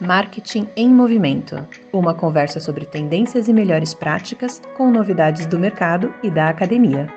Marketing 0.00 0.68
em 0.76 0.88
Movimento 0.88 1.66
uma 1.92 2.14
conversa 2.14 2.60
sobre 2.60 2.86
tendências 2.86 3.48
e 3.48 3.52
melhores 3.52 3.92
práticas 3.92 4.62
com 4.76 4.92
novidades 4.92 5.44
do 5.46 5.58
mercado 5.58 6.14
e 6.22 6.30
da 6.30 6.48
academia. 6.48 7.08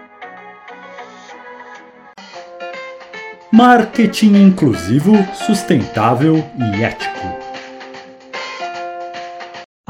Marketing 3.51 4.33
inclusivo, 4.33 5.13
sustentável 5.35 6.43
e 6.57 6.83
ético. 6.83 7.30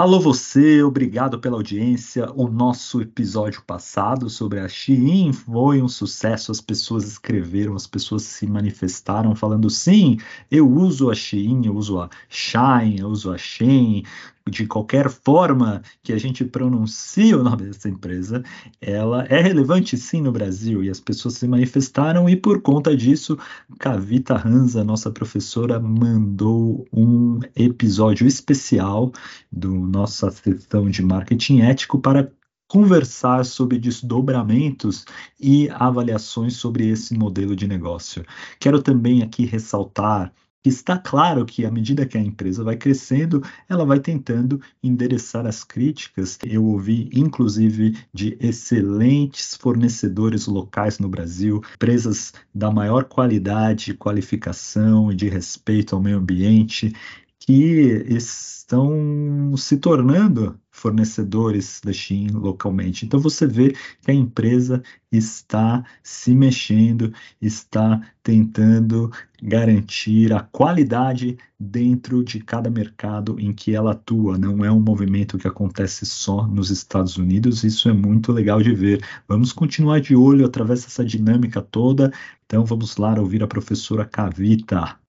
Alô 0.02 0.20
você, 0.20 0.82
obrigado 0.82 1.38
pela 1.38 1.58
audiência. 1.58 2.28
O 2.34 2.48
nosso 2.48 3.04
episódio 3.04 3.62
passado 3.62 4.32
sobre 4.32 4.60
a 4.60 4.68
Shein 4.68 5.32
foi 5.32 5.80
um 5.80 5.88
sucesso. 5.88 6.52
As 6.52 6.60
pessoas 6.60 7.06
escreveram, 7.06 7.76
as 7.76 7.86
pessoas 7.86 8.24
se 8.24 8.48
manifestaram 8.48 9.36
falando 9.36 9.70
sim, 9.70 10.18
eu 10.50 10.68
uso 10.68 11.12
a 11.12 11.14
Shein, 11.14 11.68
eu 11.68 11.76
uso 11.76 12.00
a 12.02 12.10
Shine, 12.28 13.02
eu 13.02 13.10
uso 13.10 13.32
a 13.32 13.38
Shein 13.38 14.02
de 14.50 14.66
qualquer 14.66 15.10
forma 15.10 15.82
que 16.04 16.14
a 16.14 16.18
gente 16.18 16.44
pronuncie 16.44 17.34
o 17.36 17.44
nome 17.44 17.64
dessa 17.64 17.90
empresa, 17.90 18.44
ela 18.80 19.24
é 19.26 19.42
relevante 19.42 19.98
sim 19.98 20.22
no 20.22 20.32
Brasil 20.32 20.84
e 20.84 20.90
as 20.90 21.00
pessoas 21.00 21.36
se 21.36 21.48
manifestaram 21.48 22.30
e 22.30 22.36
por 22.36 22.62
conta 22.62 22.96
disso, 22.96 23.38
Kavita 23.80 24.36
Hansa, 24.36 24.84
nossa 24.84 25.12
professora, 25.12 25.80
mandou 25.80 26.86
um 26.92 27.40
episódio 27.56 28.28
especial 28.28 29.12
do 29.52 29.72
nossa 29.72 30.32
sessão 30.32 30.90
de 30.90 31.02
marketing 31.04 31.62
ético 31.62 32.00
para 32.00 32.32
conversar 32.72 33.44
sobre 33.44 33.78
desdobramentos 33.78 35.04
e 35.38 35.70
avaliações 35.72 36.56
sobre 36.56 36.88
esse 36.88 37.14
modelo 37.14 37.54
de 37.54 37.68
negócio. 37.68 38.24
Quero 38.60 38.82
também 38.82 39.22
aqui 39.22 39.46
ressaltar 39.46 40.32
está 40.64 40.98
claro 40.98 41.46
que 41.46 41.66
à 41.66 41.72
medida 41.72 42.06
que 42.06 42.18
a 42.18 42.22
empresa 42.22 42.64
vai 42.64 42.76
crescendo, 42.76 43.42
ela 43.68 43.86
vai 43.86 44.00
tentando 44.00 44.62
endereçar 44.84 45.46
as 45.46 45.64
críticas. 45.64 46.38
Eu 46.46 46.64
ouvi, 46.66 47.10
inclusive, 47.14 47.98
de 48.14 48.38
excelentes 48.40 49.56
fornecedores 49.56 50.46
locais 50.46 51.00
no 51.00 51.10
Brasil, 51.10 51.62
empresas 51.76 52.34
da 52.54 52.70
maior 52.70 53.06
qualidade, 53.06 53.94
qualificação 53.94 55.12
e 55.12 55.16
de 55.16 55.28
respeito 55.30 55.96
ao 55.96 56.02
meio 56.02 56.18
ambiente, 56.18 56.94
que 57.42 58.06
estão 58.08 59.56
se 59.58 59.78
tornando 59.78 60.60
fornecedores 60.70 61.82
da 61.84 61.92
Shein 61.92 62.30
localmente. 62.30 63.04
Então 63.04 63.20
você 63.20 63.48
vê 63.48 63.76
que 64.02 64.12
a 64.12 64.14
empresa 64.14 64.82
está 65.12 65.84
se 66.04 66.36
mexendo, 66.36 67.12
está 67.42 68.00
tentando 68.22 69.12
garantir 69.42 70.32
a 70.32 70.42
qualidade 70.42 71.36
dentro 71.60 72.24
de 72.24 72.40
cada 72.40 72.70
mercado 72.70 73.40
em 73.40 73.52
que 73.52 73.76
ela 73.76 73.94
atua. 73.94 74.38
Não 74.38 74.64
é 74.64 74.72
um 74.72 74.80
movimento 74.80 75.40
que 75.40 75.48
acontece 75.48 76.06
só 76.06 76.46
nos 76.46 76.70
Estados 76.70 77.18
Unidos, 77.18 77.64
isso 77.64 77.90
é 77.90 77.94
muito 77.94 78.32
legal 78.32 78.62
de 78.62 78.74
ver. 78.74 79.04
Vamos 79.28 79.52
continuar 79.52 80.00
de 80.00 80.16
olho 80.16 80.46
através 80.46 80.84
dessa 80.84 81.04
dinâmica 81.04 81.60
toda. 81.60 82.14
Então 82.46 82.64
vamos 82.64 82.98
lá 82.98 83.20
ouvir 83.20 83.42
a 83.42 83.48
professora 83.48 84.06
Cavita. 84.06 85.01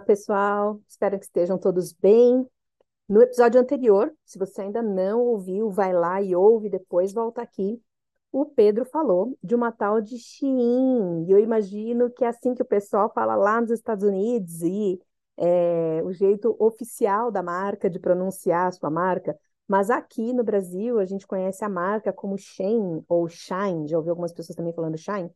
Olá, 0.00 0.06
pessoal. 0.06 0.80
Espero 0.88 1.18
que 1.18 1.26
estejam 1.26 1.58
todos 1.58 1.92
bem. 1.92 2.48
No 3.06 3.20
episódio 3.20 3.60
anterior, 3.60 4.10
se 4.24 4.38
você 4.38 4.62
ainda 4.62 4.80
não 4.82 5.20
ouviu, 5.20 5.68
vai 5.70 5.92
lá 5.92 6.22
e 6.22 6.34
ouve, 6.34 6.70
depois 6.70 7.12
volta 7.12 7.42
aqui. 7.42 7.82
O 8.32 8.46
Pedro 8.46 8.86
falou 8.86 9.36
de 9.42 9.54
uma 9.54 9.70
tal 9.70 10.00
de 10.00 10.16
Shein, 10.18 11.26
e 11.26 11.30
eu 11.30 11.38
imagino 11.38 12.10
que 12.10 12.24
é 12.24 12.28
assim 12.28 12.54
que 12.54 12.62
o 12.62 12.64
pessoal 12.64 13.12
fala 13.12 13.36
lá 13.36 13.60
nos 13.60 13.70
Estados 13.70 14.02
Unidos, 14.02 14.62
e 14.62 14.98
é, 15.36 16.02
o 16.02 16.12
jeito 16.12 16.56
oficial 16.58 17.30
da 17.30 17.42
marca 17.42 17.90
de 17.90 17.98
pronunciar 17.98 18.68
a 18.68 18.72
sua 18.72 18.88
marca, 18.90 19.38
mas 19.68 19.90
aqui 19.90 20.32
no 20.32 20.42
Brasil 20.42 20.98
a 20.98 21.04
gente 21.04 21.26
conhece 21.26 21.62
a 21.62 21.68
marca 21.68 22.10
como 22.10 22.38
Shein 22.38 23.04
ou 23.06 23.28
Shine, 23.28 23.86
já 23.86 23.98
ouvi 23.98 24.08
algumas 24.08 24.32
pessoas 24.32 24.56
também 24.56 24.72
falando 24.72 24.96
Shine, 24.96 25.30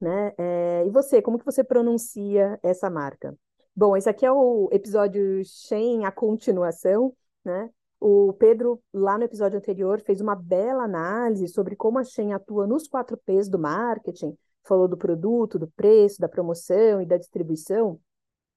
né? 0.00 0.32
É, 0.38 0.84
e 0.86 0.90
você, 0.90 1.20
como 1.20 1.36
que 1.38 1.44
você 1.44 1.64
pronuncia 1.64 2.60
essa 2.62 2.88
marca? 2.88 3.36
Bom, 3.76 3.96
esse 3.96 4.08
aqui 4.08 4.24
é 4.24 4.30
o 4.30 4.68
episódio 4.70 5.44
Shen, 5.44 6.04
a 6.04 6.12
continuação, 6.12 7.12
né? 7.44 7.68
O 7.98 8.32
Pedro, 8.34 8.80
lá 8.92 9.18
no 9.18 9.24
episódio 9.24 9.58
anterior, 9.58 10.00
fez 10.00 10.20
uma 10.20 10.36
bela 10.36 10.84
análise 10.84 11.48
sobre 11.48 11.74
como 11.74 11.98
a 11.98 12.04
Shen 12.04 12.32
atua 12.32 12.68
nos 12.68 12.86
quatro 12.86 13.16
P's 13.16 13.48
do 13.48 13.58
marketing, 13.58 14.36
falou 14.62 14.86
do 14.86 14.96
produto, 14.96 15.58
do 15.58 15.66
preço, 15.68 16.20
da 16.20 16.28
promoção 16.28 17.02
e 17.02 17.06
da 17.06 17.16
distribuição, 17.16 17.98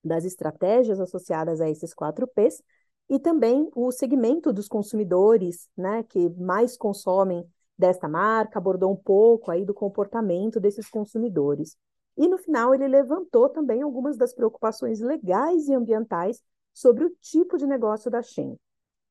das 0.03 0.23
estratégias 0.23 1.00
associadas 1.00 1.61
a 1.61 1.69
esses 1.69 1.95
quatro 1.95 2.28
P's, 2.28 2.61
e 3.09 3.17
também 3.17 3.72
o 3.73 3.91
segmento 3.91 4.53
dos 4.53 4.67
consumidores, 4.67 5.67
né, 5.75 6.03
que 6.03 6.29
mais 6.29 6.78
consomem 6.78 7.44
desta 7.75 8.07
marca, 8.07 8.59
abordou 8.59 8.91
um 8.91 8.95
pouco 8.95 9.49
aí 9.49 9.66
do 9.66 9.73
comportamento 9.73 10.59
desses 10.59 10.88
consumidores. 10.89 11.75
E 12.17 12.28
no 12.28 12.38
final 12.38 12.73
ele 12.73 12.88
levantou 12.88 13.47
também 13.50 13.81
algumas 13.81 14.17
das 14.17 14.33
preocupações 14.33 15.00
legais 15.00 15.67
e 15.67 15.73
ambientais 15.73 16.41
sobre 16.73 17.05
o 17.05 17.09
tipo 17.22 17.57
de 17.57 17.67
negócio 17.67 18.09
da 18.09 18.22
Shen. 18.22 18.57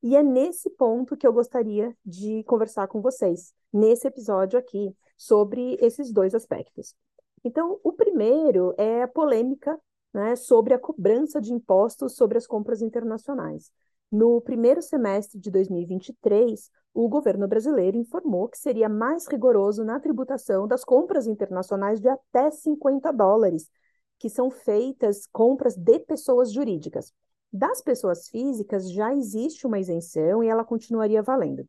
E 0.03 0.15
é 0.15 0.21
nesse 0.21 0.69
ponto 0.69 1.17
que 1.17 1.25
eu 1.25 1.33
gostaria 1.33 1.95
de 2.05 2.43
conversar 2.43 2.87
com 2.87 3.01
vocês, 3.01 3.53
nesse 3.73 4.07
episódio 4.07 4.59
aqui, 4.59 4.95
sobre 5.15 5.77
esses 5.81 6.11
dois 6.11 6.35
aspectos. 6.35 6.95
Então, 7.43 7.79
o 7.83 7.91
primeiro 7.93 8.73
é 8.77 9.03
a 9.03 9.07
polêmica 9.07 9.79
né, 10.13 10.35
sobre 10.35 10.73
a 10.73 10.79
cobrança 10.79 11.41
de 11.41 11.53
impostos 11.53 12.15
sobre 12.15 12.37
as 12.37 12.45
compras 12.45 12.81
internacionais. 12.81 13.71
No 14.11 14.39
primeiro 14.39 14.81
semestre 14.81 15.37
de 15.37 15.51
2023, 15.51 16.71
o 16.93 17.09
governo 17.09 17.45
brasileiro 17.45 17.97
informou 17.97 18.47
que 18.47 18.57
seria 18.57 18.87
mais 18.87 19.27
rigoroso 19.27 19.83
na 19.83 19.99
tributação 19.99 20.65
das 20.65 20.85
compras 20.85 21.27
internacionais 21.27 21.99
de 21.99 22.07
até 22.07 22.49
50 22.49 23.11
dólares, 23.11 23.69
que 24.17 24.29
são 24.29 24.49
feitas 24.49 25.27
compras 25.27 25.75
de 25.75 25.99
pessoas 25.99 26.53
jurídicas. 26.53 27.11
Das 27.51 27.81
pessoas 27.81 28.29
físicas 28.29 28.89
já 28.89 29.13
existe 29.13 29.67
uma 29.67 29.79
isenção 29.79 30.41
e 30.41 30.47
ela 30.47 30.63
continuaria 30.63 31.21
valendo. 31.21 31.65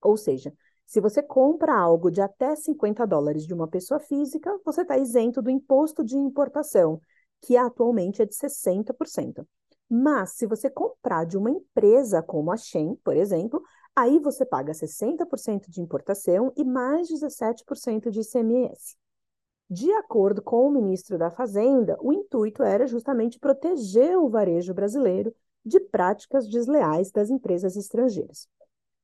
Ou 0.00 0.16
seja, 0.16 0.52
se 0.86 1.00
você 1.00 1.20
compra 1.20 1.74
algo 1.74 2.10
de 2.10 2.20
até 2.20 2.54
50 2.54 3.04
dólares 3.06 3.44
de 3.44 3.54
uma 3.54 3.66
pessoa 3.66 3.98
física, 3.98 4.56
você 4.64 4.82
está 4.82 4.96
isento 4.96 5.42
do 5.42 5.50
imposto 5.50 6.04
de 6.04 6.16
importação, 6.16 7.00
que 7.40 7.56
atualmente 7.56 8.22
é 8.22 8.26
de 8.26 8.36
60%. 8.36 9.44
Mas, 9.94 10.30
se 10.30 10.46
você 10.46 10.70
comprar 10.70 11.26
de 11.26 11.36
uma 11.36 11.50
empresa 11.50 12.22
como 12.22 12.50
a 12.50 12.56
Shen, 12.56 12.96
por 13.04 13.14
exemplo, 13.14 13.62
aí 13.94 14.18
você 14.18 14.42
paga 14.42 14.72
60% 14.72 15.68
de 15.68 15.82
importação 15.82 16.50
e 16.56 16.64
mais 16.64 17.08
17% 17.10 18.10
de 18.10 18.20
ICMS. 18.20 18.96
De 19.68 19.92
acordo 19.92 20.40
com 20.40 20.66
o 20.66 20.70
ministro 20.70 21.18
da 21.18 21.30
Fazenda, 21.30 21.98
o 22.00 22.10
intuito 22.10 22.62
era 22.62 22.86
justamente 22.86 23.38
proteger 23.38 24.16
o 24.16 24.30
varejo 24.30 24.72
brasileiro 24.72 25.34
de 25.62 25.78
práticas 25.78 26.48
desleais 26.48 27.10
das 27.10 27.28
empresas 27.28 27.76
estrangeiras. 27.76 28.48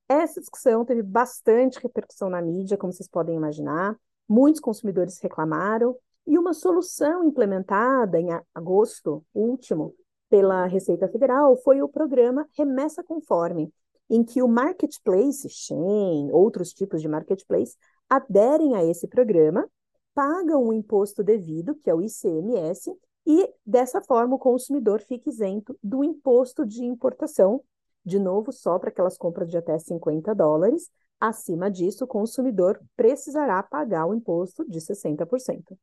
Essa 0.09 0.41
discussão 0.41 0.87
teve 0.87 1.03
bastante 1.03 1.79
repercussão 1.83 2.31
na 2.31 2.41
mídia, 2.41 2.79
como 2.79 2.95
vocês 2.95 3.11
podem 3.11 3.37
imaginar. 3.37 3.95
Muitos 4.27 4.59
consumidores 4.59 5.21
reclamaram, 5.21 5.95
e 6.27 6.39
uma 6.39 6.55
solução 6.55 7.25
implementada 7.25 8.19
em 8.19 8.29
agosto 8.55 9.23
último 9.35 9.95
pela 10.29 10.67
Receita 10.67 11.09
Federal 11.09 11.57
foi 11.57 11.83
o 11.83 11.89
programa 11.89 12.47
Remessa 12.57 13.03
Conforme, 13.03 13.73
em 14.11 14.25
que 14.25 14.43
o 14.43 14.49
marketplace, 14.49 15.49
Shen, 15.49 16.31
outros 16.33 16.73
tipos 16.73 17.03
de 17.03 17.09
marketplace, 17.09 17.77
aderem 18.09 18.75
a 18.75 18.85
esse 18.85 19.07
programa, 19.07 19.69
pagam 20.15 20.67
o 20.67 20.73
imposto 20.73 21.23
devido, 21.23 21.75
que 21.75 21.91
é 21.91 21.95
o 21.95 22.03
ICMS, 22.03 22.93
e 23.27 23.53
dessa 23.65 24.01
forma 24.01 24.37
o 24.37 24.39
consumidor 24.39 25.01
fica 25.03 25.29
isento 25.29 25.79
do 25.83 26.03
imposto 26.03 26.65
de 26.65 26.85
importação, 26.85 27.63
de 28.05 28.19
novo, 28.19 28.51
só 28.51 28.79
para 28.79 28.89
aquelas 28.89 29.19
compras 29.19 29.51
de 29.51 29.59
até 29.59 29.79
50 29.79 30.35
dólares. 30.35 30.91
Acima 31.21 31.71
disso, 31.71 32.05
o 32.05 32.09
consumidor 32.09 32.81
precisará 32.97 33.63
pagar 33.63 34.07
o 34.07 34.15
imposto 34.15 34.65
de 34.67 34.81
60%. 34.81 35.77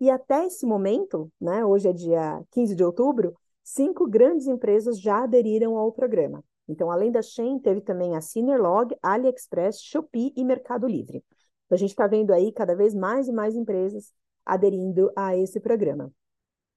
E 0.00 0.10
até 0.10 0.46
esse 0.46 0.66
momento, 0.66 1.32
né, 1.40 1.64
hoje 1.64 1.88
é 1.88 1.92
dia 1.92 2.42
15 2.50 2.74
de 2.74 2.84
outubro, 2.84 3.34
cinco 3.62 4.08
grandes 4.08 4.46
empresas 4.46 5.00
já 5.00 5.24
aderiram 5.24 5.76
ao 5.76 5.92
programa. 5.92 6.44
Então, 6.68 6.90
além 6.90 7.10
da 7.10 7.22
Shein, 7.22 7.58
teve 7.58 7.80
também 7.80 8.16
a 8.16 8.20
Cinerlog, 8.20 8.96
AliExpress, 9.02 9.82
Shopee 9.82 10.32
e 10.36 10.44
Mercado 10.44 10.86
Livre. 10.86 11.24
Então, 11.66 11.76
a 11.76 11.76
gente 11.76 11.90
está 11.90 12.06
vendo 12.06 12.32
aí 12.32 12.52
cada 12.52 12.74
vez 12.74 12.94
mais 12.94 13.28
e 13.28 13.32
mais 13.32 13.54
empresas 13.54 14.12
aderindo 14.44 15.10
a 15.16 15.36
esse 15.36 15.60
programa. 15.60 16.10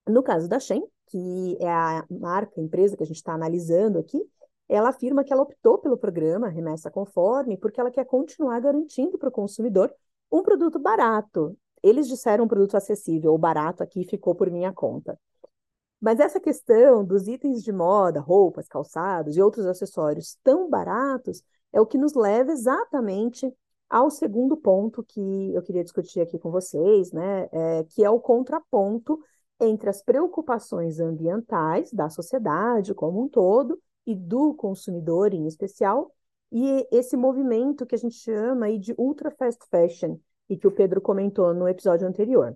No 0.08 0.22
caso 0.22 0.48
da 0.48 0.60
Shein, 0.60 0.84
que 1.08 1.58
é 1.60 1.70
a 1.70 2.06
marca, 2.10 2.60
empresa 2.60 2.96
que 2.96 3.04
a 3.04 3.06
gente 3.06 3.18
está 3.18 3.34
analisando 3.34 4.00
aqui, 4.00 4.22
ela 4.68 4.90
afirma 4.90 5.24
que 5.24 5.32
ela 5.32 5.44
optou 5.44 5.78
pelo 5.78 5.98
programa 5.98 6.48
Remessa 6.48 6.90
Conforme 6.90 7.58
porque 7.58 7.80
ela 7.80 7.92
quer 7.92 8.06
continuar 8.06 8.60
garantindo 8.60 9.18
para 9.18 9.30
o 9.30 9.32
consumidor 9.32 9.94
um 10.32 10.42
produto 10.42 10.80
barato. 10.80 11.58
Eles 11.84 12.08
disseram 12.08 12.46
um 12.46 12.48
produto 12.48 12.76
acessível, 12.76 13.34
o 13.34 13.38
barato 13.38 13.84
aqui 13.84 14.04
ficou 14.04 14.34
por 14.34 14.50
minha 14.50 14.74
conta. 14.74 15.20
Mas 16.06 16.20
essa 16.20 16.40
questão 16.40 17.04
dos 17.04 17.28
itens 17.28 17.64
de 17.64 17.72
moda, 17.72 18.20
roupas, 18.20 18.68
calçados 18.68 19.36
e 19.36 19.42
outros 19.42 19.66
acessórios 19.66 20.38
tão 20.44 20.70
baratos 20.70 21.42
é 21.74 21.82
o 21.82 21.86
que 21.88 21.98
nos 21.98 22.14
leva 22.14 22.52
exatamente 22.52 23.52
ao 23.90 24.12
segundo 24.12 24.56
ponto 24.56 25.04
que 25.04 25.52
eu 25.52 25.64
queria 25.64 25.84
discutir 25.84 26.22
aqui 26.22 26.38
com 26.38 26.52
vocês, 26.52 27.12
né? 27.12 27.50
É, 27.52 27.84
que 27.86 28.04
é 28.04 28.10
o 28.12 28.20
contraponto 28.20 29.20
entre 29.60 29.90
as 29.90 30.04
preocupações 30.04 31.00
ambientais 31.00 31.92
da 31.92 32.08
sociedade 32.08 32.94
como 32.94 33.24
um 33.24 33.28
todo 33.28 33.82
e 34.06 34.14
do 34.14 34.54
consumidor 34.54 35.34
em 35.34 35.48
especial, 35.48 36.12
e 36.52 36.88
esse 36.92 37.18
movimento 37.18 37.84
que 37.84 37.96
a 37.96 37.98
gente 37.98 38.16
chama 38.18 38.68
aí 38.68 38.78
de 38.78 38.94
ultra 38.96 39.32
fast 39.32 39.66
fashion, 39.72 40.20
e 40.48 40.56
que 40.56 40.68
o 40.68 40.72
Pedro 40.72 41.02
comentou 41.02 41.52
no 41.52 41.68
episódio 41.68 42.08
anterior. 42.08 42.56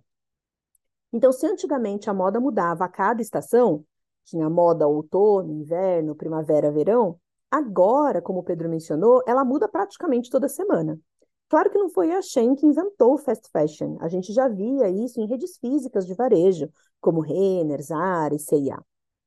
Então, 1.12 1.32
se 1.32 1.46
antigamente 1.48 2.10
a 2.10 2.14
moda 2.14 2.40
mudava 2.40 2.86
a 2.86 2.90
cada 2.90 3.22
estação, 3.22 3.84
tinha 4.26 4.50
moda 4.50 4.88
outono, 4.88 5.52
inverno, 5.52 6.16
primavera, 6.16 6.72
verão, 6.72 7.20
agora, 7.50 8.22
como 8.22 8.40
o 8.40 8.44
Pedro 8.44 8.70
mencionou, 8.70 9.24
ela 9.28 9.44
muda 9.44 9.68
praticamente 9.68 10.30
toda 10.30 10.48
semana. 10.48 11.00
Claro 11.50 11.72
que 11.72 11.80
não 11.80 11.90
foi 11.90 12.12
a 12.12 12.22
Shein 12.22 12.54
que 12.54 12.68
inventou 12.68 13.16
o 13.16 13.18
fast 13.18 13.50
fashion. 13.52 13.98
A 14.02 14.08
gente 14.08 14.32
já 14.32 14.48
via 14.48 14.88
isso 14.88 15.20
em 15.20 15.26
redes 15.26 15.58
físicas 15.58 16.06
de 16.06 16.14
varejo, 16.14 16.70
como 17.02 17.22
Renner, 17.22 17.82
Zara 17.82 18.36
e 18.36 18.40
C&A. 18.40 18.80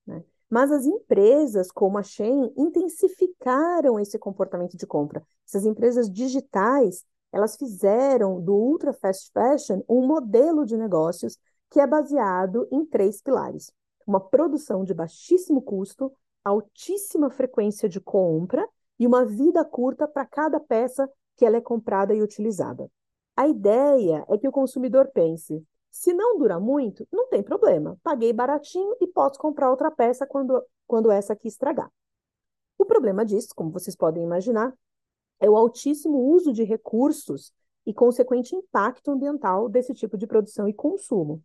Né? 0.07 0.23
Mas 0.49 0.71
as 0.71 0.87
empresas 0.87 1.73
como 1.73 1.99
a 1.99 2.03
Shein 2.05 2.53
intensificaram 2.57 3.99
esse 3.99 4.19
comportamento 4.21 4.77
de 4.77 4.87
compra. 4.87 5.27
Essas 5.49 5.67
empresas 5.67 6.09
digitais, 6.09 7.05
elas 7.33 7.57
fizeram 7.57 8.41
do 8.41 8.55
ultra 8.55 8.93
fast 8.93 9.33
fashion 9.33 9.83
um 9.89 10.07
modelo 10.07 10.65
de 10.65 10.77
negócios 10.77 11.37
que 11.73 11.81
é 11.81 11.87
baseado 11.87 12.69
em 12.71 12.85
três 12.85 13.23
pilares: 13.23 13.73
uma 14.07 14.21
produção 14.21 14.85
de 14.85 14.93
baixíssimo 14.93 15.63
custo, 15.63 16.13
altíssima 16.45 17.31
frequência 17.31 17.89
de 17.89 17.99
compra 17.99 18.69
e 18.99 19.07
uma 19.07 19.25
vida 19.25 19.65
curta 19.65 20.07
para 20.07 20.27
cada 20.27 20.61
peça 20.61 21.11
que 21.35 21.47
ela 21.47 21.57
é 21.57 21.61
comprada 21.63 22.15
e 22.15 22.23
utilizada. 22.23 22.91
A 23.35 23.49
ideia 23.49 24.25
é 24.29 24.37
que 24.37 24.47
o 24.47 24.53
consumidor 24.53 25.11
pense: 25.15 25.67
se 25.91 26.13
não 26.13 26.39
dura 26.39 26.61
muito, 26.61 27.09
não 27.11 27.27
tem 27.29 27.43
problema, 27.43 27.99
paguei 28.03 28.35
baratinho 28.35 28.95
e 29.01 29.07
posso 29.07 29.39
comprar 29.39 29.71
outra 29.71 29.91
peça 29.91 30.27
quando, 30.27 30.63
quando 30.87 31.11
essa 31.11 31.33
aqui 31.33 31.49
estragar. 31.49 31.91
O 32.77 32.85
problema 32.85 33.25
disso, 33.25 33.49
como 33.57 33.71
vocês 33.71 33.97
podem 33.97 34.23
imaginar, 34.23 34.75
é 35.41 35.49
o 35.49 35.57
altíssimo 35.57 36.19
uso 36.19 36.53
de 36.53 36.65
recursos 36.65 37.51
e 37.87 37.95
consequente 37.95 38.55
impacto 38.55 39.11
ambiental 39.11 39.71
desse 39.71 39.95
tipo 39.95 40.19
de 40.19 40.27
produção 40.27 40.69
e 40.69 40.75
consumo. 40.75 41.43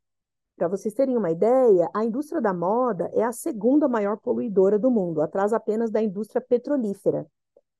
Para 0.57 0.67
vocês 0.67 0.93
terem 0.93 1.15
uma 1.15 1.31
ideia, 1.31 1.89
a 1.93 2.03
indústria 2.03 2.41
da 2.41 2.53
moda 2.53 3.09
é 3.13 3.23
a 3.23 3.31
segunda 3.31 3.87
maior 3.87 4.17
poluidora 4.17 4.77
do 4.77 4.91
mundo, 4.91 5.21
atrás 5.21 5.53
apenas 5.53 5.89
da 5.89 6.01
indústria 6.01 6.41
petrolífera, 6.41 7.25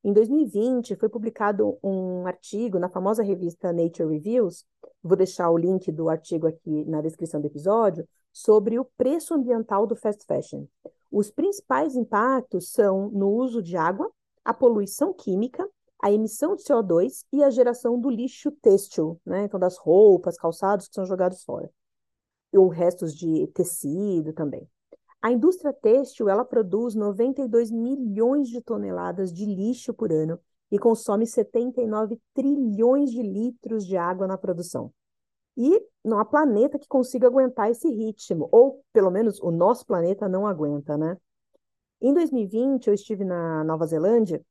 em 0.07 0.13
2020, 0.13 0.95
foi 0.95 1.09
publicado 1.09 1.77
um 1.83 2.25
artigo 2.25 2.79
na 2.79 2.87
famosa 2.87 3.21
revista 3.21 3.73
Nature 3.73 4.13
Reviews, 4.13 4.65
vou 5.03 5.17
deixar 5.17 5.49
o 5.49 5.57
link 5.57 5.91
do 5.91 6.07
artigo 6.07 6.47
aqui 6.47 6.85
na 6.85 7.01
descrição 7.01 7.41
do 7.41 7.47
episódio, 7.47 8.07
sobre 8.31 8.79
o 8.79 8.85
preço 8.85 9.33
ambiental 9.33 9.85
do 9.85 9.97
fast 9.97 10.23
fashion. 10.25 10.65
Os 11.11 11.29
principais 11.31 11.95
impactos 11.95 12.71
são 12.71 13.09
no 13.09 13.29
uso 13.31 13.61
de 13.61 13.75
água, 13.75 14.09
a 14.45 14.53
poluição 14.53 15.11
química, 15.11 15.67
a 16.01 16.09
emissão 16.09 16.55
de 16.55 16.63
CO2 16.63 17.25
e 17.33 17.43
a 17.43 17.49
geração 17.49 17.99
do 17.99 18.09
lixo 18.09 18.49
têxtil, 18.61 19.19
né? 19.25 19.43
então 19.43 19.59
das 19.59 19.77
roupas, 19.77 20.37
calçados 20.37 20.87
que 20.87 20.95
são 20.95 21.05
jogados 21.05 21.43
fora. 21.43 21.69
Ou 22.53 22.67
restos 22.67 23.15
de 23.15 23.47
tecido 23.47 24.33
também. 24.33 24.67
A 25.21 25.31
indústria 25.31 25.73
têxtil 25.73 26.29
ela 26.29 26.45
produz 26.45 26.95
92 26.95 27.71
milhões 27.71 28.47
de 28.47 28.61
toneladas 28.61 29.33
de 29.33 29.45
lixo 29.45 29.93
por 29.93 30.11
ano 30.11 30.39
e 30.71 30.77
consome 30.77 31.25
79 31.25 32.19
trilhões 32.33 33.11
de 33.11 33.21
litros 33.21 33.85
de 33.85 33.97
água 33.97 34.27
na 34.27 34.37
produção. 34.37 34.91
E 35.55 35.81
não 36.03 36.19
há 36.19 36.25
planeta 36.25 36.77
que 36.77 36.87
consiga 36.87 37.27
aguentar 37.27 37.71
esse 37.71 37.89
ritmo, 37.89 38.47
ou 38.51 38.83
pelo 38.93 39.09
menos 39.09 39.41
o 39.41 39.49
nosso 39.49 39.85
planeta 39.85 40.29
não 40.29 40.45
aguenta, 40.45 40.95
né? 40.95 41.17
Em 41.99 42.13
2020, 42.13 42.87
eu 42.87 42.93
estive 42.93 43.25
na 43.25 43.63
Nova 43.63 43.87
Zelândia 43.87 44.41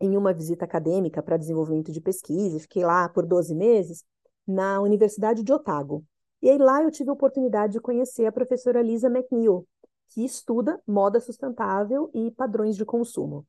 em 0.00 0.16
uma 0.16 0.32
visita 0.32 0.64
acadêmica 0.64 1.22
para 1.22 1.36
desenvolvimento 1.36 1.92
de 1.92 2.00
pesquisa, 2.00 2.58
fiquei 2.58 2.84
lá 2.84 3.08
por 3.08 3.24
12 3.24 3.54
meses, 3.54 4.04
na 4.46 4.80
Universidade 4.80 5.44
de 5.44 5.52
Otago. 5.52 6.04
E 6.42 6.48
aí 6.48 6.58
lá 6.58 6.82
eu 6.82 6.90
tive 6.90 7.10
a 7.10 7.12
oportunidade 7.12 7.74
de 7.74 7.80
conhecer 7.80 8.26
a 8.26 8.32
professora 8.32 8.80
Lisa 8.80 9.08
McNeil, 9.08 9.66
que 10.08 10.24
estuda 10.24 10.80
moda 10.86 11.20
sustentável 11.20 12.10
e 12.14 12.30
padrões 12.30 12.76
de 12.76 12.84
consumo. 12.84 13.46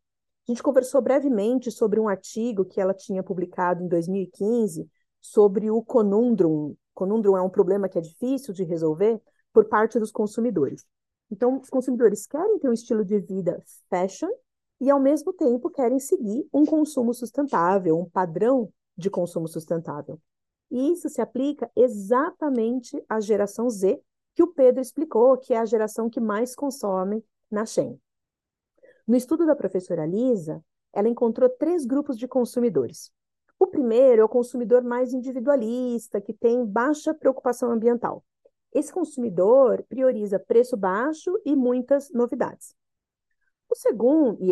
A 0.48 0.52
gente 0.52 0.62
conversou 0.62 1.02
brevemente 1.02 1.72
sobre 1.72 2.00
um 2.00 2.10
artigo 2.10 2.66
que 2.66 2.82
ela 2.82 2.94
tinha 2.94 3.24
publicado 3.24 3.84
em 3.84 3.88
2015 3.88 4.90
sobre 5.22 5.70
o 5.70 5.82
conundrum. 5.82 6.76
Conundrum 6.94 7.38
é 7.38 7.42
um 7.42 7.50
problema 7.50 7.88
que 7.88 7.98
é 7.98 8.02
difícil 8.02 8.54
de 8.54 8.64
resolver 8.64 9.22
por 9.54 9.66
parte 9.66 10.00
dos 10.00 10.12
consumidores. 10.12 10.86
Então, 11.32 11.60
os 11.60 11.70
consumidores 11.70 12.28
querem 12.28 12.60
ter 12.60 12.68
um 12.70 12.74
estilo 12.74 13.06
de 13.06 13.20
vida 13.20 13.64
fashion 13.90 14.30
e, 14.82 14.90
ao 14.90 15.00
mesmo 15.00 15.32
tempo, 15.32 15.70
querem 15.70 16.00
seguir 16.00 16.46
um 16.52 16.66
consumo 16.66 17.14
sustentável, 17.14 17.98
um 17.98 18.10
padrão 18.10 18.70
de 18.98 19.10
consumo 19.10 19.48
sustentável. 19.48 20.20
E 20.72 20.94
isso 20.94 21.10
se 21.10 21.22
aplica 21.22 21.70
exatamente 21.76 23.04
à 23.10 23.20
geração 23.20 23.70
Z, 23.70 24.02
que 24.34 24.42
o 24.42 24.48
Pedro 24.48 24.82
explicou 24.82 25.38
que 25.38 25.54
é 25.54 25.58
a 25.58 25.66
geração 25.66 26.10
que 26.10 26.20
mais 26.20 26.56
consome 26.56 27.24
na 27.52 27.66
Shen. 27.66 28.00
No 29.06 29.18
estudo 29.18 29.46
da 29.46 29.56
professora 29.56 30.06
Lisa, 30.06 30.64
ela 30.94 31.10
encontrou 31.10 31.50
três 31.50 31.86
grupos 31.86 32.18
de 32.18 32.28
consumidores. 32.28 33.12
O 33.60 33.68
primeiro 33.68 34.22
é 34.22 34.26
o 34.26 34.30
consumidor 34.30 34.82
mais 34.82 35.14
individualista, 35.14 36.22
que 36.22 36.34
tem 36.34 36.66
baixa 36.66 37.14
preocupação 37.14 37.70
ambiental. 37.70 38.24
Esse 38.74 38.92
consumidor 38.92 39.84
prioriza 39.90 40.40
preço 40.40 40.78
baixo 40.78 41.38
e 41.46 41.56
muitas 41.56 42.10
novidades. 42.12 42.74
O 43.70 43.76
segundo, 43.76 44.38
e 44.42 44.52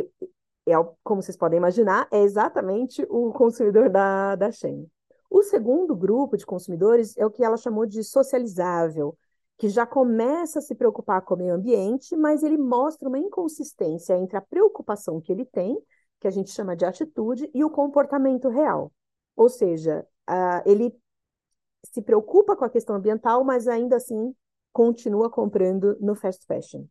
é, 0.68 0.74
como 1.04 1.22
vocês 1.22 1.38
podem 1.38 1.57
imaginar, 1.57 2.07
é 2.12 2.22
exatamente 2.22 3.06
o 3.10 3.31
consumidor 3.31 3.89
da, 3.89 4.36
da 4.36 4.51
Shein. 4.51 4.89
O 5.30 5.44
segundo 5.44 5.96
grupo 5.96 6.36
de 6.36 6.46
consumidores 6.46 7.16
é 7.18 7.26
o 7.26 7.30
que 7.30 7.44
ela 7.44 7.58
chamou 7.58 7.86
de 7.86 8.04
socializável, 8.04 9.18
que 9.58 9.70
já 9.70 9.86
começa 9.86 10.60
a 10.60 10.62
se 10.62 10.74
preocupar 10.74 11.22
com 11.22 11.36
o 11.36 11.38
meio 11.38 11.54
ambiente, 11.54 12.16
mas 12.16 12.44
ele 12.44 12.58
mostra 12.58 13.08
uma 13.08 13.20
inconsistência 13.20 14.18
entre 14.18 14.38
a 14.38 14.42
preocupação 14.42 15.20
que 15.22 15.32
ele 15.32 15.46
tem, 15.46 15.77
que 16.20 16.27
a 16.27 16.32
gente 16.32 16.50
chama 16.50 16.75
de 16.75 16.86
atitude, 16.86 17.50
e 17.53 17.63
o 17.63 17.70
comportamento 17.70 18.50
real. 18.50 18.92
Ou 19.36 19.50
seja, 19.50 20.06
uh, 20.30 20.62
ele 20.65 20.96
se 21.86 22.01
preocupa 22.01 22.56
com 22.56 22.65
a 22.65 22.70
questão 22.70 22.96
ambiental, 22.96 23.44
mas 23.44 23.68
ainda 23.68 23.98
assim 23.98 24.34
continua 24.72 25.30
comprando 25.30 25.98
no 26.00 26.15
fast 26.15 26.46
fashion. 26.46 26.86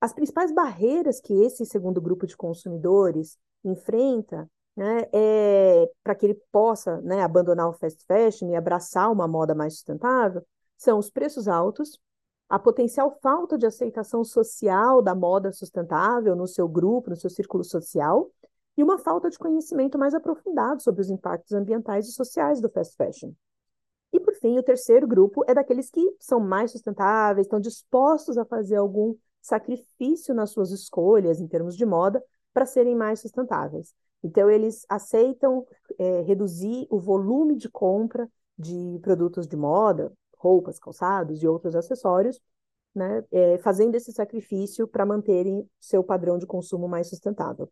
As 0.00 0.12
principais 0.12 0.52
barreiras 0.52 1.20
que 1.20 1.32
esse 1.32 1.64
segundo 1.64 2.00
grupo 2.00 2.26
de 2.26 2.36
consumidores 2.36 3.38
enfrenta 3.64 4.50
né, 4.76 5.02
é, 5.12 5.90
para 6.02 6.14
que 6.14 6.26
ele 6.26 6.40
possa 6.50 7.00
né, 7.02 7.22
abandonar 7.22 7.68
o 7.68 7.72
fast 7.72 8.04
fashion 8.06 8.48
e 8.50 8.56
abraçar 8.56 9.10
uma 9.10 9.28
moda 9.28 9.54
mais 9.54 9.74
sustentável, 9.74 10.44
são 10.76 10.98
os 10.98 11.10
preços 11.10 11.46
altos, 11.46 12.00
a 12.48 12.58
potencial 12.58 13.18
falta 13.22 13.56
de 13.56 13.66
aceitação 13.66 14.24
social 14.24 15.00
da 15.00 15.14
moda 15.14 15.52
sustentável 15.52 16.34
no 16.34 16.46
seu 16.46 16.68
grupo, 16.68 17.10
no 17.10 17.16
seu 17.16 17.30
círculo 17.30 17.64
social, 17.64 18.30
e 18.76 18.82
uma 18.82 18.98
falta 18.98 19.30
de 19.30 19.38
conhecimento 19.38 19.98
mais 19.98 20.14
aprofundado 20.14 20.82
sobre 20.82 21.02
os 21.02 21.10
impactos 21.10 21.52
ambientais 21.52 22.08
e 22.08 22.12
sociais 22.12 22.60
do 22.60 22.70
fast 22.70 22.96
fashion. 22.96 23.32
E, 24.12 24.20
por 24.20 24.34
fim, 24.34 24.58
o 24.58 24.62
terceiro 24.62 25.06
grupo 25.06 25.42
é 25.46 25.54
daqueles 25.54 25.90
que 25.90 26.14
são 26.20 26.40
mais 26.40 26.70
sustentáveis, 26.72 27.46
estão 27.46 27.60
dispostos 27.60 28.36
a 28.36 28.44
fazer 28.44 28.76
algum 28.76 29.14
sacrifício 29.40 30.34
nas 30.34 30.50
suas 30.50 30.70
escolhas 30.70 31.40
em 31.40 31.48
termos 31.48 31.76
de 31.76 31.86
moda 31.86 32.22
para 32.52 32.66
serem 32.66 32.94
mais 32.94 33.20
sustentáveis. 33.20 33.94
Então, 34.22 34.48
eles 34.50 34.84
aceitam 34.88 35.66
é, 35.98 36.20
reduzir 36.22 36.86
o 36.90 36.98
volume 36.98 37.56
de 37.56 37.68
compra 37.68 38.28
de 38.56 38.98
produtos 39.02 39.46
de 39.46 39.56
moda, 39.56 40.12
roupas, 40.36 40.78
calçados 40.78 41.42
e 41.42 41.48
outros 41.48 41.74
acessórios, 41.74 42.40
né, 42.94 43.24
é, 43.30 43.58
fazendo 43.58 43.94
esse 43.94 44.12
sacrifício 44.12 44.86
para 44.86 45.06
manterem 45.06 45.68
seu 45.80 46.04
padrão 46.04 46.38
de 46.38 46.46
consumo 46.46 46.88
mais 46.88 47.08
sustentável. 47.08 47.70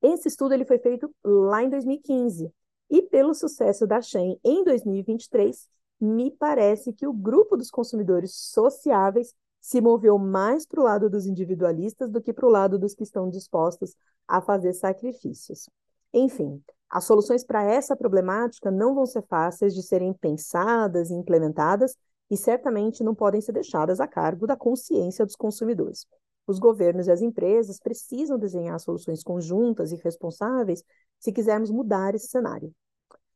Esse 0.00 0.28
estudo 0.28 0.54
ele 0.54 0.64
foi 0.64 0.78
feito 0.78 1.12
lá 1.24 1.62
em 1.62 1.70
2015 1.70 2.52
e 2.90 3.02
pelo 3.02 3.34
sucesso 3.34 3.86
da 3.86 4.00
Shein 4.00 4.38
em 4.44 4.62
2023, 4.62 5.68
me 6.00 6.30
parece 6.30 6.92
que 6.92 7.06
o 7.06 7.12
grupo 7.12 7.56
dos 7.56 7.70
consumidores 7.70 8.34
sociáveis 8.34 9.34
se 9.64 9.80
moveu 9.80 10.18
mais 10.18 10.66
para 10.66 10.78
o 10.78 10.84
lado 10.84 11.08
dos 11.08 11.24
individualistas 11.24 12.10
do 12.10 12.20
que 12.20 12.34
para 12.34 12.46
o 12.46 12.50
lado 12.50 12.78
dos 12.78 12.94
que 12.94 13.02
estão 13.02 13.30
dispostos 13.30 13.96
a 14.28 14.38
fazer 14.42 14.74
sacrifícios. 14.74 15.70
Enfim, 16.12 16.62
as 16.90 17.04
soluções 17.04 17.42
para 17.42 17.64
essa 17.64 17.96
problemática 17.96 18.70
não 18.70 18.94
vão 18.94 19.06
ser 19.06 19.22
fáceis 19.22 19.74
de 19.74 19.82
serem 19.82 20.12
pensadas 20.12 21.08
e 21.08 21.14
implementadas, 21.14 21.96
e 22.30 22.36
certamente 22.36 23.02
não 23.02 23.14
podem 23.14 23.40
ser 23.40 23.52
deixadas 23.52 24.00
a 24.00 24.06
cargo 24.06 24.46
da 24.46 24.54
consciência 24.54 25.24
dos 25.24 25.34
consumidores. 25.34 26.06
Os 26.46 26.58
governos 26.58 27.06
e 27.06 27.10
as 27.10 27.22
empresas 27.22 27.80
precisam 27.80 28.38
desenhar 28.38 28.78
soluções 28.80 29.22
conjuntas 29.22 29.92
e 29.92 29.96
responsáveis 29.96 30.84
se 31.18 31.32
quisermos 31.32 31.70
mudar 31.70 32.14
esse 32.14 32.26
cenário. 32.26 32.70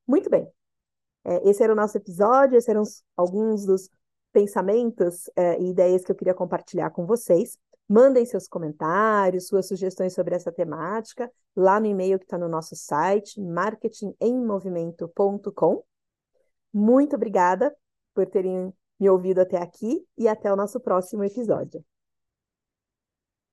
Muito 0.07 0.29
bem. 0.29 0.47
É, 1.25 1.49
esse 1.49 1.63
era 1.63 1.73
o 1.73 1.77
nosso 1.77 1.97
episódio, 1.97 2.59
esses 2.59 2.69
eram 2.69 2.83
alguns 3.17 3.65
dos 3.65 3.89
pensamentos 4.33 5.31
é, 5.37 5.61
e 5.61 5.71
ideias 5.71 6.05
que 6.05 6.13
eu 6.13 6.17
queria 6.17 6.35
compartilhar 6.35 6.91
com 6.91 7.07
vocês. 7.07 7.59
Mandem 7.89 8.27
seus 8.27 8.47
comentários, 8.47 9.47
suas 9.47 9.67
sugestões 9.67 10.13
sobre 10.13 10.35
essa 10.35 10.53
temática 10.53 11.31
lá 11.57 11.81
no 11.81 11.87
e-mail 11.87 12.19
que 12.19 12.25
está 12.25 12.37
no 12.39 12.49
nosso 12.49 12.77
site, 12.77 13.41
marketingemmovimento.com. 13.41 15.83
Muito 16.73 17.17
obrigada 17.17 17.75
por 18.15 18.27
terem 18.27 18.73
me 19.01 19.09
ouvido 19.09 19.41
até 19.41 19.59
aqui 19.59 20.05
e 20.17 20.29
até 20.29 20.53
o 20.53 20.57
nosso 20.57 20.81
próximo 20.81 21.25
episódio. 21.25 21.85